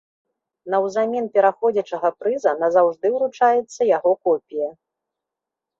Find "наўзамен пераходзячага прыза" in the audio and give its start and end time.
0.73-2.51